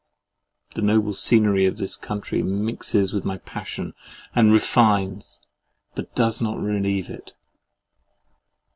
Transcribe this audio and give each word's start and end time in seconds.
—The 0.73 0.81
noble 0.81 1.13
scenery 1.13 1.67
in 1.67 1.75
this 1.75 1.95
country 1.95 2.41
mixes 2.41 3.13
with 3.13 3.23
my 3.23 3.37
passion, 3.37 3.93
and 4.33 4.51
refines, 4.51 5.39
but 5.93 6.15
does 6.15 6.41
not 6.41 6.59
relieve 6.59 7.07
it. 7.07 7.33